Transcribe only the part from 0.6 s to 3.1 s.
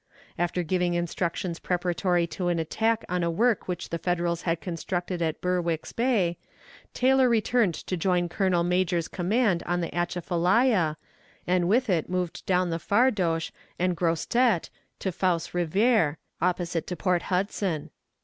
giving instructions preparatory to an attack